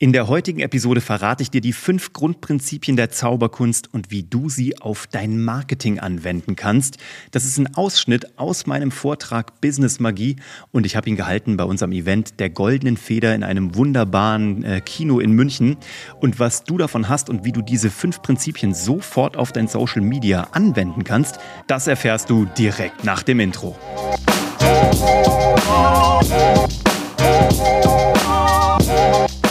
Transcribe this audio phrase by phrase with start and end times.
[0.00, 4.48] In der heutigen Episode verrate ich dir die fünf Grundprinzipien der Zauberkunst und wie du
[4.48, 6.98] sie auf dein Marketing anwenden kannst.
[7.32, 10.36] Das ist ein Ausschnitt aus meinem Vortrag Business Magie
[10.70, 14.80] und ich habe ihn gehalten bei unserem Event der Goldenen Feder in einem wunderbaren äh,
[14.80, 15.76] Kino in München.
[16.20, 20.02] Und was du davon hast und wie du diese fünf Prinzipien sofort auf dein Social
[20.02, 23.76] Media anwenden kannst, das erfährst du direkt nach dem Intro.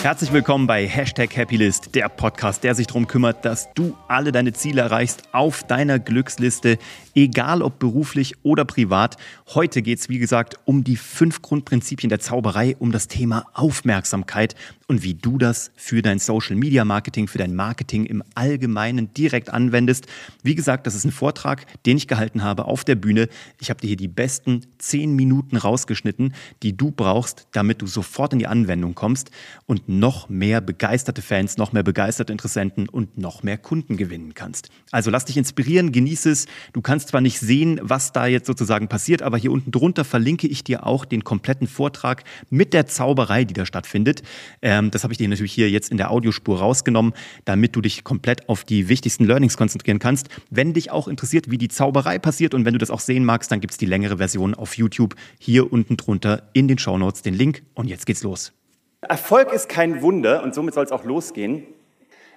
[0.07, 4.54] Herzlich willkommen bei Hashtag Happylist, der Podcast, der sich darum kümmert, dass du alle deine
[4.54, 6.77] Ziele erreichst auf deiner Glücksliste,
[7.13, 9.18] egal ob beruflich oder privat.
[9.54, 14.55] Heute geht es, wie gesagt, um die fünf Grundprinzipien der Zauberei, um das Thema Aufmerksamkeit
[14.87, 19.50] und wie du das für dein Social Media Marketing, für dein Marketing im Allgemeinen direkt
[19.50, 20.07] anwendest.
[20.43, 23.27] Wie gesagt, das ist ein Vortrag, den ich gehalten habe auf der Bühne.
[23.60, 28.32] Ich habe dir hier die besten zehn Minuten rausgeschnitten, die du brauchst, damit du sofort
[28.32, 29.29] in die Anwendung kommst
[29.65, 34.69] und noch mehr begeisterte Fans, noch mehr begeisterte Interessenten und noch mehr Kunden gewinnen kannst.
[34.91, 36.45] Also lass dich inspirieren, genieße es.
[36.71, 40.47] Du kannst zwar nicht sehen, was da jetzt sozusagen passiert, aber hier unten drunter verlinke
[40.47, 44.21] ich dir auch den kompletten Vortrag mit der Zauberei, die da stattfindet.
[44.61, 47.14] Äh, ähm, das habe ich dir natürlich hier jetzt in der Audiospur rausgenommen,
[47.45, 50.30] damit du dich komplett auf die wichtigsten Learnings konzentrieren kannst.
[50.50, 53.52] Wenn dich auch interessiert, wie die Zauberei passiert und wenn du das auch sehen magst,
[53.52, 57.22] dann gibt es die längere Version auf YouTube hier unten drunter in den Show Notes
[57.22, 57.64] den Link.
[57.73, 58.53] Und jetzt geht's los.
[59.02, 61.64] Erfolg ist kein Wunder und somit soll es auch losgehen.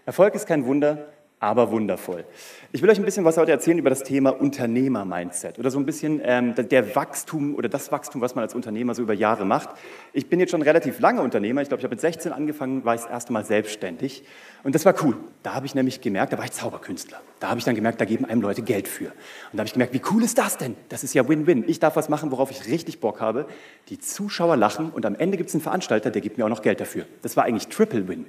[0.06, 1.08] Erfolg ist kein Wunder,
[1.40, 2.24] aber wundervoll.
[2.70, 5.86] Ich will euch ein bisschen was heute erzählen über das Thema Unternehmer-Mindset oder so ein
[5.86, 9.70] bisschen ähm, der Wachstum oder das Wachstum, was man als Unternehmer so über Jahre macht.
[10.12, 11.62] Ich bin jetzt schon relativ lange Unternehmer.
[11.62, 14.22] Ich glaube, ich habe mit 16 angefangen, war ich das erste Mal selbstständig.
[14.62, 15.16] Und das war cool.
[15.42, 17.22] Da habe ich nämlich gemerkt, da war ich Zauberkünstler.
[17.40, 19.06] Da habe ich dann gemerkt, da geben einem Leute Geld für.
[19.06, 19.14] Und
[19.54, 20.76] da habe ich gemerkt, wie cool ist das denn?
[20.90, 21.64] Das ist ja Win-Win.
[21.66, 23.46] Ich darf was machen, worauf ich richtig Bock habe.
[23.88, 26.60] Die Zuschauer lachen und am Ende gibt es einen Veranstalter, der gibt mir auch noch
[26.60, 27.06] Geld dafür.
[27.22, 28.26] Das war eigentlich Triple Win.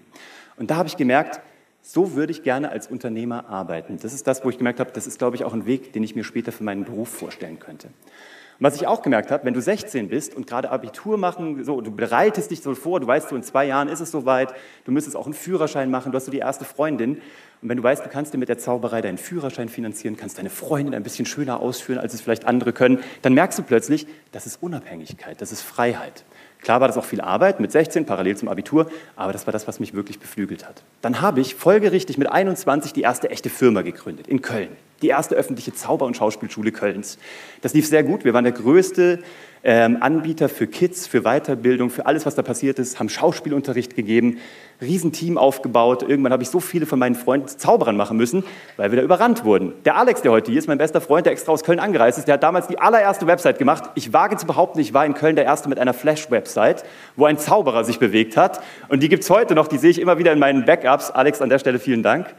[0.56, 1.42] Und da habe ich gemerkt,
[1.82, 3.98] so würde ich gerne als Unternehmer arbeiten.
[4.02, 6.04] Das ist das, wo ich gemerkt habe, das ist, glaube ich, auch ein Weg, den
[6.04, 7.88] ich mir später für meinen Beruf vorstellen könnte.
[7.88, 11.82] Und was ich auch gemerkt habe, wenn du 16 bist und gerade Abitur machen, so,
[11.82, 14.54] du bereitest dich so vor, du weißt, so in zwei Jahren ist es soweit,
[14.86, 17.20] du müsstest auch einen Führerschein machen, du hast so die erste Freundin.
[17.64, 20.52] Und wenn du weißt, du kannst dir mit der Zauberei deinen Führerschein finanzieren, kannst deine
[20.52, 24.46] Freundin ein bisschen schöner ausführen, als es vielleicht andere können, dann merkst du plötzlich, das
[24.46, 26.24] ist Unabhängigkeit, das ist Freiheit.
[26.62, 29.68] Klar war das auch viel Arbeit mit 16, parallel zum Abitur, aber das war das,
[29.68, 30.84] was mich wirklich beflügelt hat.
[31.02, 34.70] Dann habe ich folgerichtig mit 21 die erste echte Firma gegründet in Köln.
[35.02, 37.18] Die erste öffentliche Zauber- und Schauspielschule Kölns.
[37.62, 38.24] Das lief sehr gut.
[38.24, 39.20] Wir waren der größte
[39.64, 44.40] ähm, Anbieter für Kids, für Weiterbildung, für alles, was da passiert ist, haben Schauspielunterricht gegeben,
[44.82, 46.02] Riesenteam aufgebaut.
[46.02, 48.44] Irgendwann habe ich so viele von meinen Freunden Zauberern machen müssen,
[48.78, 49.74] weil wir da überrannt wurden.
[49.86, 52.28] Der Alex, der heute hier ist, mein bester Freund, der extra aus Köln angereist ist,
[52.28, 53.92] der hat damals die allererste Website gemacht.
[53.94, 56.84] Ich wage zu behaupten, ich war in Köln der Erste mit einer Flash-Website,
[57.16, 58.64] wo ein Zauberer sich bewegt hat.
[58.90, 61.12] Und die gibt es heute noch, die sehe ich immer wieder in meinen Backups.
[61.12, 62.34] Alex, an der Stelle vielen Dank.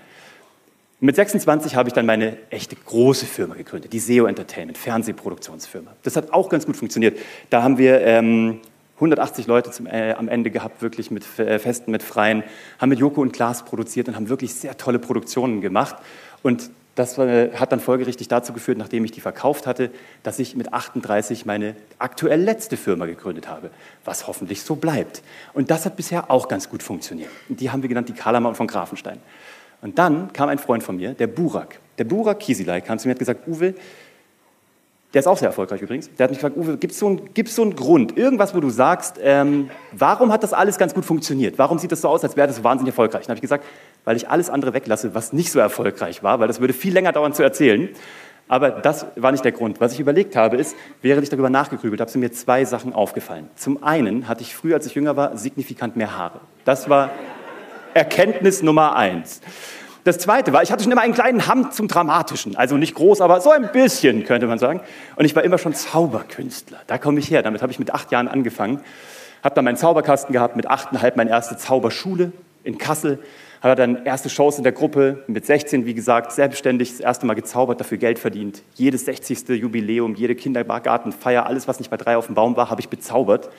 [1.05, 5.91] Mit 26 habe ich dann meine echte große Firma gegründet, die SEO Entertainment, Fernsehproduktionsfirma.
[6.05, 7.19] Das hat auch ganz gut funktioniert.
[7.51, 8.61] Da haben wir ähm,
[8.99, 12.45] 180 Leute zum, äh, am Ende gehabt, wirklich mit äh, Festen, mit Freien,
[12.79, 15.97] haben mit Joko und Klaas produziert und haben wirklich sehr tolle Produktionen gemacht.
[16.45, 19.91] Und das äh, hat dann folgerichtig dazu geführt, nachdem ich die verkauft hatte,
[20.23, 23.71] dass ich mit 38 meine aktuell letzte Firma gegründet habe,
[24.05, 25.25] was hoffentlich so bleibt.
[25.53, 27.31] Und das hat bisher auch ganz gut funktioniert.
[27.49, 29.19] Und die haben wir genannt die Kalamann von Grafenstein.
[29.83, 31.79] Und dann kam ein Freund von mir, der Burak.
[31.99, 33.75] Der Burak Kisilai kam zu mir und hat gesagt, Uwe,
[35.13, 37.47] der ist auch sehr erfolgreich übrigens, der hat mich gefragt, Uwe, gibt es so, einen,
[37.47, 41.59] so einen Grund, irgendwas, wo du sagst, ähm, warum hat das alles ganz gut funktioniert?
[41.59, 43.27] Warum sieht das so aus, als wäre das so wahnsinnig erfolgreich?
[43.27, 43.65] Dann habe ich gesagt,
[44.05, 47.13] weil ich alles andere weglasse, was nicht so erfolgreich war, weil das würde viel länger
[47.13, 47.91] dauern zu erzählen.
[48.49, 49.81] Aber das war nicht der Grund.
[49.81, 53.49] Was ich überlegt habe, ist, während ich darüber nachgegrübelt habe, sind mir zwei Sachen aufgefallen.
[53.57, 56.41] Zum einen hatte ich früher, als ich jünger war, signifikant mehr Haare.
[56.65, 57.11] Das war
[57.95, 59.41] Erkenntnis Nummer eins.
[60.05, 62.57] Das zweite war, ich hatte schon immer einen kleinen Hang zum Dramatischen.
[62.57, 64.81] Also nicht groß, aber so ein bisschen, könnte man sagen.
[65.15, 66.81] Und ich war immer schon Zauberkünstler.
[66.89, 67.43] Da komme ich her.
[67.43, 68.81] Damit habe ich mit acht Jahren angefangen.
[69.45, 72.33] Habe dann meinen Zauberkasten gehabt, mit achteinhalb meine erste Zauberschule
[72.65, 73.21] in Kassel.
[73.61, 77.35] Habe dann erste Shows in der Gruppe, mit 16, wie gesagt, selbstständig, das erste Mal
[77.35, 78.63] gezaubert, dafür Geld verdient.
[78.75, 79.49] Jedes 60.
[79.51, 83.51] Jubiläum, jede Kindergartenfeier, alles, was nicht bei drei auf dem Baum war, habe ich bezaubert.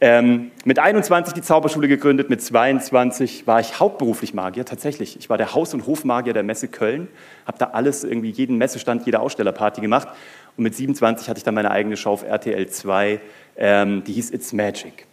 [0.00, 5.16] Ähm, mit 21 die Zauberschule gegründet, mit 22 war ich hauptberuflich Magier, tatsächlich.
[5.18, 7.08] Ich war der Haus- und Hofmagier der Messe Köln,
[7.46, 10.08] habe da alles, irgendwie jeden Messestand, jede Ausstellerparty gemacht.
[10.56, 13.20] Und mit 27 hatte ich dann meine eigene Show auf RTL 2,
[13.56, 15.06] ähm, die hieß It's Magic.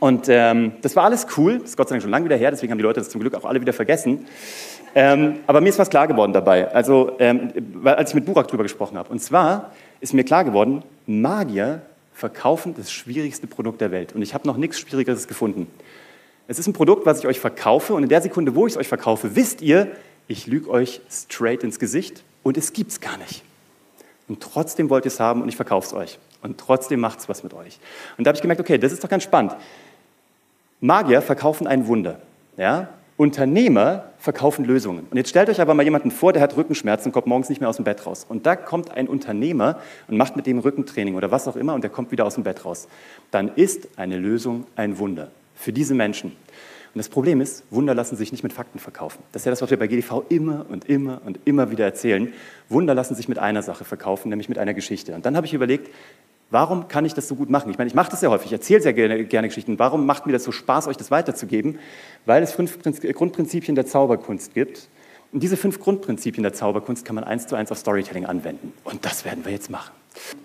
[0.00, 2.50] Und ähm, das war alles cool, das ist Gott sei Dank schon lange wieder her,
[2.50, 4.26] deswegen haben die Leute das zum Glück auch alle wieder vergessen.
[4.94, 7.52] Ähm, aber mir ist was klar geworden dabei, also ähm,
[7.84, 9.10] als ich mit Burak drüber gesprochen habe.
[9.10, 11.82] Und zwar ist mir klar geworden, Magier
[12.20, 14.14] verkaufen das schwierigste Produkt der Welt.
[14.14, 15.66] Und ich habe noch nichts Schwierigeres gefunden.
[16.46, 18.76] Es ist ein Produkt, was ich euch verkaufe und in der Sekunde, wo ich es
[18.76, 19.90] euch verkaufe, wisst ihr,
[20.28, 23.42] ich lüge euch straight ins Gesicht und es gibt es gar nicht.
[24.28, 26.18] Und trotzdem wollt ihr es haben und ich verkaufe es euch.
[26.42, 27.78] Und trotzdem macht es was mit euch.
[28.16, 29.56] Und da habe ich gemerkt, okay, das ist doch ganz spannend.
[30.80, 32.20] Magier verkaufen ein Wunder.
[32.56, 32.88] Ja?
[33.20, 35.06] Unternehmer verkaufen Lösungen.
[35.10, 37.60] Und jetzt stellt euch aber mal jemanden vor, der hat Rückenschmerzen und kommt morgens nicht
[37.60, 38.24] mehr aus dem Bett raus.
[38.26, 39.78] Und da kommt ein Unternehmer
[40.08, 42.44] und macht mit dem Rückentraining oder was auch immer und der kommt wieder aus dem
[42.44, 42.88] Bett raus.
[43.30, 46.30] Dann ist eine Lösung ein Wunder für diese Menschen.
[46.30, 49.22] Und das Problem ist, Wunder lassen sich nicht mit Fakten verkaufen.
[49.32, 52.32] Das ist ja das, was wir bei GDV immer und immer und immer wieder erzählen.
[52.70, 55.14] Wunder lassen sich mit einer Sache verkaufen, nämlich mit einer Geschichte.
[55.14, 55.90] Und dann habe ich überlegt,
[56.50, 57.70] Warum kann ich das so gut machen?
[57.70, 59.78] Ich meine, ich mache das sehr häufig, ich erzähle sehr gerne, gerne, Geschichten.
[59.78, 61.78] Warum macht mir das so Spaß, euch das weiterzugeben?
[62.26, 64.88] Weil es fünf Grundprinzipien der Zauberkunst gibt.
[65.32, 68.72] Und diese fünf Grundprinzipien der Zauberkunst kann man eins zu eins auf Storytelling anwenden.
[68.82, 69.92] Und das werden wir jetzt machen.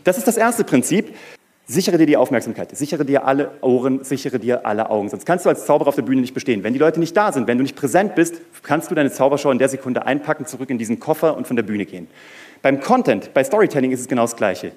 [0.03, 1.15] Das ist das erste Prinzip.
[1.67, 5.09] Sichere dir die Aufmerksamkeit, sichere dir alle Ohren, sichere dir alle Augen.
[5.09, 6.63] Sonst kannst du als Zauberer auf der Bühne nicht bestehen.
[6.63, 9.49] Wenn die Leute nicht da sind, wenn du nicht präsent bist, kannst du deine Zaubershow
[9.49, 12.07] in der Sekunde einpacken, zurück in diesen Koffer und von der Bühne gehen.
[12.61, 14.73] Beim Content, bei Storytelling ist es genau das Gleiche.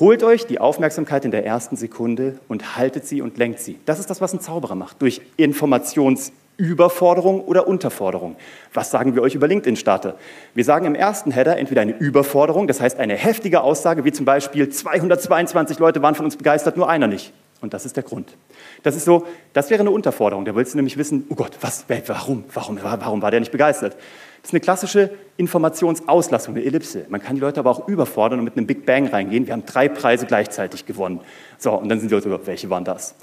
[0.00, 3.78] Holt euch die Aufmerksamkeit in der ersten Sekunde und haltet sie und lenkt sie.
[3.84, 5.02] Das ist das, was ein Zauberer macht.
[5.02, 8.36] Durch Informationsüberforderung oder Unterforderung.
[8.72, 10.14] Was sagen wir euch über LinkedIn-Starter?
[10.54, 14.24] Wir sagen im ersten Header entweder eine Überforderung, das heißt eine heftige Aussage, wie zum
[14.24, 17.34] Beispiel 222 Leute waren von uns begeistert, nur einer nicht.
[17.60, 18.34] Und das ist der Grund.
[18.82, 20.46] Das ist so, das wäre eine Unterforderung.
[20.46, 23.94] Da willst du nämlich wissen, oh Gott, was, warum, warum, warum war der nicht begeistert?
[24.42, 27.06] Das ist eine klassische Informationsauslassung, eine Ellipse.
[27.08, 29.46] Man kann die Leute aber auch überfordern und mit einem Big Bang reingehen.
[29.46, 31.20] Wir haben drei Preise gleichzeitig gewonnen.
[31.58, 33.14] So, und dann sind die Leute, so, welche waren das?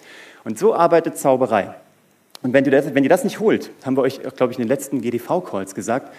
[0.45, 1.75] Und so arbeitet Zauberei.
[2.42, 4.69] Und wenn, das, wenn ihr das nicht holt, haben wir euch, glaube ich, in den
[4.69, 6.13] letzten GDV-Calls gesagt,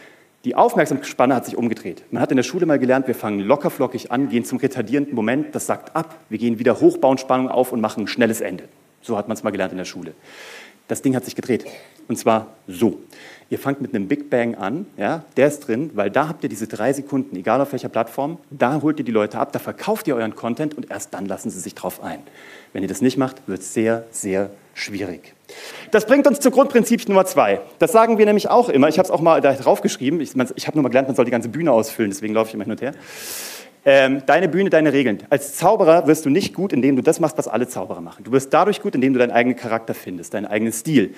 [0.45, 2.05] die Aufmerksamkeitsspanne hat sich umgedreht.
[2.11, 5.55] Man hat in der Schule mal gelernt, wir fangen lockerflockig an, gehen zum retardierenden Moment,
[5.55, 8.65] das sagt ab, wir gehen wieder hoch, bauen Spannung auf und machen ein schnelles Ende.
[9.03, 10.13] So hat man es mal gelernt in der Schule.
[10.91, 11.67] Das Ding hat sich gedreht.
[12.09, 12.99] Und zwar so.
[13.49, 16.49] Ihr fangt mit einem Big Bang an, ja, der ist drin, weil da habt ihr
[16.49, 20.09] diese drei Sekunden, egal auf welcher Plattform, da holt ihr die Leute ab, da verkauft
[20.09, 22.19] ihr euren Content und erst dann lassen sie sich drauf ein.
[22.73, 25.35] Wenn ihr das nicht macht, wird es sehr, sehr schwierig.
[25.93, 27.61] Das bringt uns zu Grundprinzip Nummer zwei.
[27.79, 28.89] Das sagen wir nämlich auch immer.
[28.89, 30.21] Ich habe es auch mal da draufgeschrieben.
[30.21, 32.55] Ich, ich habe nur mal gelernt, man soll die ganze Bühne ausfüllen, deswegen laufe ich
[32.55, 32.95] immer hin und her.
[33.85, 35.23] Ähm, deine Bühne, deine Regeln.
[35.31, 38.25] Als Zauberer wirst du nicht gut, indem du das machst, was alle Zauberer machen.
[38.25, 41.15] Du wirst dadurch gut, indem du deinen eigenen Charakter findest, deinen eigenen Stil.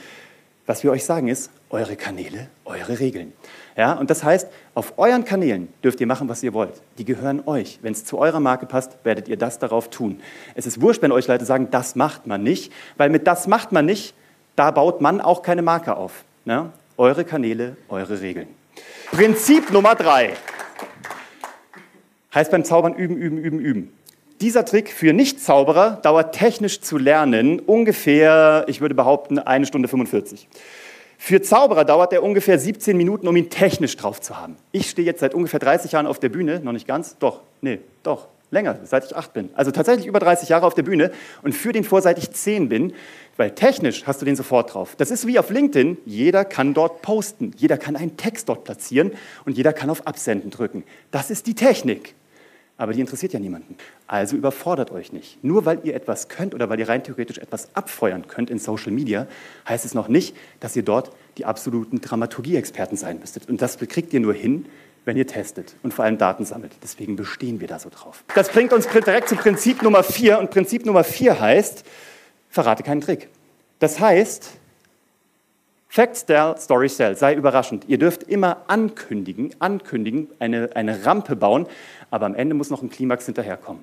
[0.65, 3.33] Was wir euch sagen ist, eure Kanäle, eure Regeln.
[3.77, 6.81] Ja, und das heißt, auf euren Kanälen dürft ihr machen, was ihr wollt.
[6.99, 7.81] Die gehören euch.
[7.83, 10.21] Wenn es zu eurer Marke passt, werdet ihr das darauf tun.
[10.55, 13.73] Es ist wurscht, wenn euch Leute sagen, das macht man nicht, weil mit das macht
[13.73, 14.15] man nicht,
[14.55, 16.25] da baut man auch keine Marke auf.
[16.45, 16.71] Ja?
[16.97, 18.49] Eure Kanäle, eure Regeln.
[19.11, 20.35] Prinzip Nummer drei.
[22.35, 23.93] Heißt beim Zaubern üben, üben, üben, üben.
[24.41, 30.49] Dieser Trick für Nicht-Zauberer dauert technisch zu lernen ungefähr, ich würde behaupten, eine Stunde 45.
[31.19, 34.57] Für Zauberer dauert der ungefähr 17 Minuten, um ihn technisch drauf zu haben.
[34.73, 37.79] Ich stehe jetzt seit ungefähr 30 Jahren auf der Bühne, noch nicht ganz, doch, nee,
[38.03, 39.51] doch, länger, seit ich acht bin.
[39.55, 41.13] Also tatsächlich über 30 Jahre auf der Bühne
[41.43, 42.95] und für den vor, seit ich zehn bin,
[43.37, 44.97] weil technisch hast du den sofort drauf.
[44.97, 49.13] Das ist wie auf LinkedIn, jeder kann dort posten, jeder kann einen Text dort platzieren
[49.45, 50.83] und jeder kann auf Absenden drücken.
[51.13, 52.15] Das ist die Technik
[52.83, 53.77] aber die interessiert ja niemanden.
[54.09, 55.43] Also überfordert euch nicht.
[55.45, 58.91] Nur weil ihr etwas könnt oder weil ihr rein theoretisch etwas abfeuern könnt in Social
[58.91, 59.29] Media,
[59.69, 63.49] heißt es noch nicht, dass ihr dort die absoluten Dramaturgie-Experten sein müsstet.
[63.49, 64.67] Und das kriegt ihr nur hin,
[65.05, 66.73] wenn ihr testet und vor allem Daten sammelt.
[66.83, 68.25] Deswegen bestehen wir da so drauf.
[68.35, 70.41] Das bringt uns direkt zu Prinzip Nummer vier.
[70.41, 71.85] Und Prinzip Nummer vier heißt,
[72.51, 73.29] verrate keinen Trick.
[73.79, 74.59] Das heißt,
[75.93, 77.15] Facts tell, Story sell.
[77.17, 77.85] Sei überraschend.
[77.87, 81.67] Ihr dürft immer ankündigen, ankündigen, eine, eine Rampe bauen,
[82.13, 83.83] aber am Ende muss noch ein Klimax hinterherkommen.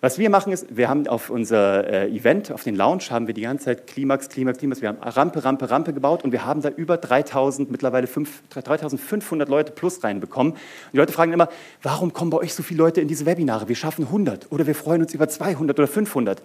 [0.00, 3.34] Was wir machen ist, wir haben auf unser äh, Event, auf den Lounge, haben wir
[3.34, 4.80] die ganze Zeit Klimax, Klimax, Klimax.
[4.80, 9.48] Wir haben Rampe, Rampe, Rampe gebaut und wir haben da über 3000, mittlerweile 5, 3500
[9.48, 10.52] Leute plus reinbekommen.
[10.52, 10.60] Und
[10.92, 11.48] die Leute fragen immer,
[11.82, 13.68] warum kommen bei euch so viele Leute in diese Webinare?
[13.68, 16.42] Wir schaffen 100 oder wir freuen uns über 200 oder 500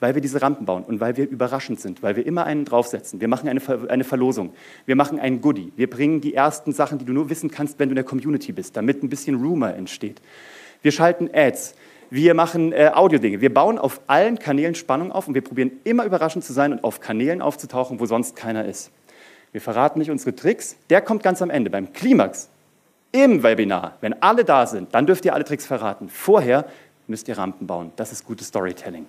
[0.00, 3.20] weil wir diese Rampen bauen und weil wir überraschend sind, weil wir immer einen draufsetzen.
[3.20, 4.52] Wir machen eine, Ver eine Verlosung,
[4.84, 7.88] wir machen ein Goodie, wir bringen die ersten Sachen, die du nur wissen kannst, wenn
[7.88, 10.20] du in der Community bist, damit ein bisschen Rumor entsteht.
[10.82, 11.74] Wir schalten Ads,
[12.10, 13.40] wir machen äh, Audio-Dinge.
[13.40, 16.84] Wir bauen auf allen Kanälen Spannung auf und wir probieren immer überraschend zu sein und
[16.84, 18.90] auf Kanälen aufzutauchen, wo sonst keiner ist.
[19.52, 20.76] Wir verraten nicht unsere Tricks.
[20.90, 22.48] Der kommt ganz am Ende, beim Klimax,
[23.12, 23.96] im Webinar.
[24.00, 26.08] Wenn alle da sind, dann dürft ihr alle Tricks verraten.
[26.08, 26.66] Vorher
[27.06, 27.92] müsst ihr Rampen bauen.
[27.96, 29.06] Das ist gutes Storytelling.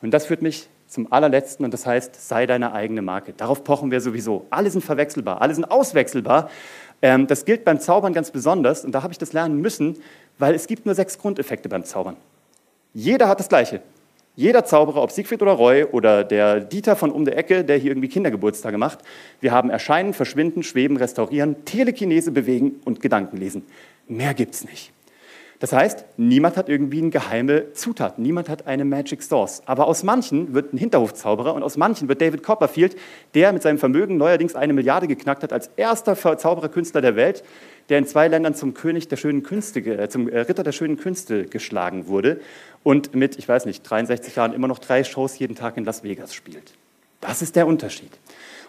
[0.00, 3.32] Und das führt mich zum allerletzten und das heißt, sei deine eigene Marke.
[3.36, 4.46] Darauf pochen wir sowieso.
[4.50, 6.50] Alle sind verwechselbar, alle sind auswechselbar.
[7.00, 10.02] Ähm, das gilt beim Zaubern ganz besonders und da habe ich das lernen müssen,
[10.40, 12.16] weil es gibt nur sechs Grundeffekte beim Zaubern.
[12.94, 13.80] Jeder hat das Gleiche.
[14.36, 17.90] Jeder Zauberer, ob Siegfried oder Roy oder der Dieter von um der Ecke, der hier
[17.90, 19.00] irgendwie Kindergeburtstage macht,
[19.40, 23.64] wir haben Erscheinen, Verschwinden, Schweben, Restaurieren, Telekinese, Bewegen und Gedanken lesen.
[24.08, 24.92] Mehr gibt's nicht.
[25.60, 29.62] Das heißt, niemand hat irgendwie eine geheime Zutat, niemand hat eine Magic Source.
[29.66, 32.96] Aber aus manchen wird ein Hinterhofzauberer und aus manchen wird David Copperfield,
[33.34, 37.44] der mit seinem Vermögen neuerdings eine Milliarde geknackt hat, als erster Zaubererkünstler der Welt,
[37.90, 41.44] der in zwei Ländern zum König der schönen Künste, zum äh, Ritter der schönen Künste
[41.44, 42.40] geschlagen wurde
[42.82, 46.02] und mit, ich weiß nicht, 63 Jahren immer noch drei Shows jeden Tag in Las
[46.02, 46.72] Vegas spielt.
[47.20, 48.10] Das ist der Unterschied.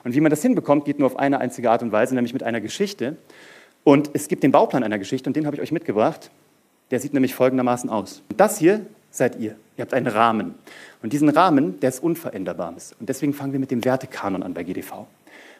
[0.04, 2.44] Und wie man das hinbekommt, geht nur auf eine einzige Art und Weise, nämlich mit
[2.44, 3.16] einer Geschichte.
[3.86, 6.30] Und es gibt den Bauplan einer Geschichte und den habe ich euch mitgebracht.
[6.92, 8.22] Der sieht nämlich folgendermaßen aus.
[8.36, 9.56] Das hier seid ihr.
[9.78, 10.56] Ihr habt einen Rahmen.
[11.02, 12.76] Und diesen Rahmen, der ist unveränderbar.
[13.00, 15.08] Und deswegen fangen wir mit dem Wertekanon an bei GDV.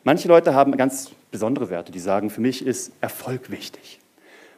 [0.04, 4.00] Manche Leute haben ganz besondere Werte, die sagen, für mich ist Erfolg wichtig.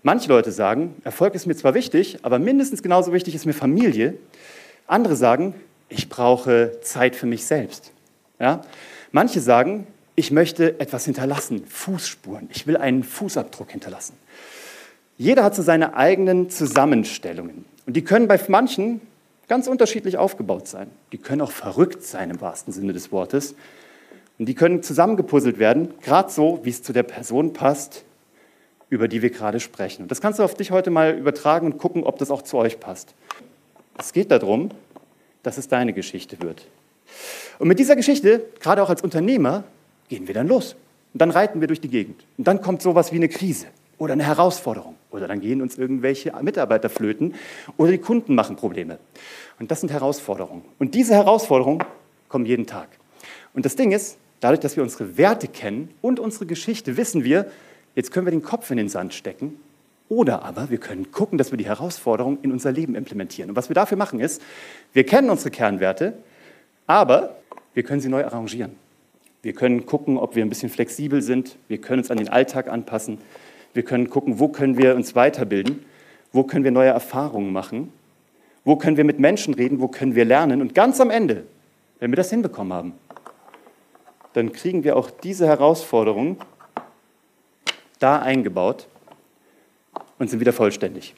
[0.02, 4.16] Manche Leute sagen, Erfolg ist mir zwar wichtig, aber mindestens genauso wichtig ist mir Familie.
[4.88, 5.54] Andere sagen,
[5.90, 7.92] ich brauche Zeit für mich selbst.
[8.40, 8.62] Ja?
[9.12, 12.50] Manche sagen, ich möchte etwas hinterlassen, Fußspuren.
[12.52, 14.14] Ich will einen Fußabdruck hinterlassen.
[15.18, 17.66] Jeder hat so seine eigenen Zusammenstellungen.
[17.86, 19.02] Und die können bei manchen
[19.48, 20.90] ganz unterschiedlich aufgebaut sein.
[21.12, 23.56] Die können auch verrückt sein im wahrsten Sinne des Wortes.
[24.40, 28.04] Und die können zusammengepuzzelt werden, gerade so, wie es zu der Person passt,
[28.90, 30.04] über die wir gerade sprechen.
[30.04, 32.58] Und das kannst du auf dich heute mal übertragen und gucken, ob das auch zu
[32.58, 33.14] euch passt.
[34.00, 34.70] Es geht darum,
[35.44, 36.66] dass es deine Geschichte wird.
[37.60, 39.64] Und mit dieser Geschichte, gerade auch als Unternehmer,
[40.10, 40.76] gehen wir dann los.
[41.14, 42.24] Und dann reiten wir durch die Gegend.
[42.38, 43.68] Und dann kommt sowas wie eine Krise
[44.04, 44.96] oder eine Herausforderung.
[45.12, 47.36] Oder dann gehen uns irgendwelche Mitarbeiter flöten
[47.78, 49.00] oder die Kunden machen Probleme.
[49.60, 50.64] Und das sind Herausforderungen.
[50.78, 51.84] Und diese Herausforderungen
[52.28, 52.90] kommen jeden Tag.
[53.54, 57.50] Und das Ding ist, dadurch, dass wir unsere Werte kennen und unsere Geschichte, wissen wir,
[57.96, 59.58] jetzt können wir den Kopf in den Sand stecken
[60.10, 63.52] oder aber wir können gucken, dass wir die Herausforderungen in unser Leben implementieren.
[63.52, 64.42] Und was wir dafür machen ist,
[64.92, 66.18] wir kennen unsere Kernwerte,
[66.88, 67.38] aber
[67.74, 68.76] wir können sie neu arrangieren.
[69.44, 71.58] Wir können gucken, ob wir ein bisschen flexibel sind.
[71.68, 73.20] Wir können uns an den Alltag anpassen.
[73.74, 75.86] Wir können gucken, wo können wir uns weiterbilden,
[76.32, 77.92] wo können wir neue Erfahrungen machen,
[78.64, 80.62] wo können wir mit Menschen reden, wo können wir lernen.
[80.62, 81.44] Und ganz am Ende,
[82.00, 82.94] wenn wir das hinbekommen haben,
[84.34, 86.38] dann kriegen wir auch diese Herausforderungen
[88.00, 88.88] da eingebaut
[90.20, 91.14] und sind wieder vollständig.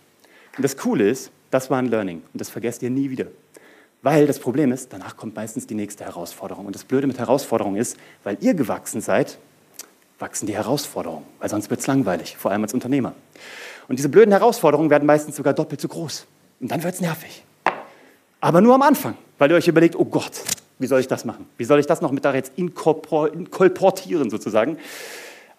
[0.57, 3.27] Und das Coole ist, das war ein Learning und das vergesst ihr nie wieder.
[4.01, 6.67] Weil das Problem ist, danach kommt meistens die nächste Herausforderung.
[6.67, 9.39] Und das Blöde mit Herausforderungen ist, weil ihr gewachsen seid,
[10.19, 13.13] wachsen die Herausforderungen, weil sonst wird es langweilig, vor allem als Unternehmer.
[13.87, 16.25] Und diese blöden Herausforderungen werden meistens sogar doppelt so groß.
[16.59, 17.43] Und dann wird es nervig.
[18.39, 20.41] Aber nur am Anfang, weil ihr euch überlegt, oh Gott,
[20.79, 21.47] wie soll ich das machen?
[21.57, 24.77] Wie soll ich das noch mit da jetzt inkorporieren sozusagen?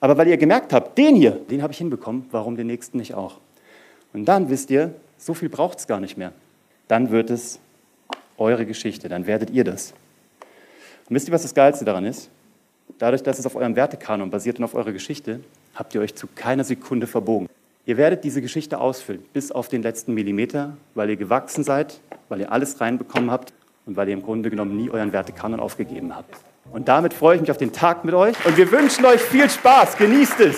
[0.00, 3.14] Aber weil ihr gemerkt habt, den hier, den habe ich hinbekommen, warum den nächsten nicht
[3.14, 3.38] auch?
[4.12, 6.32] Und dann wisst ihr, so viel braucht es gar nicht mehr.
[6.88, 7.58] Dann wird es
[8.36, 9.92] eure Geschichte, dann werdet ihr das.
[11.08, 12.30] Und wisst ihr, was das Geilste daran ist?
[12.98, 15.40] Dadurch, dass es auf eurem Wertekanon basiert und auf eurer Geschichte,
[15.74, 17.48] habt ihr euch zu keiner Sekunde verbogen.
[17.84, 22.40] Ihr werdet diese Geschichte ausfüllen, bis auf den letzten Millimeter, weil ihr gewachsen seid, weil
[22.40, 23.52] ihr alles reinbekommen habt
[23.84, 26.34] und weil ihr im Grunde genommen nie euren Wertekanon aufgegeben habt.
[26.72, 29.48] Und damit freue ich mich auf den Tag mit euch und wir wünschen euch viel
[29.48, 29.96] Spaß.
[29.98, 30.56] Genießt es.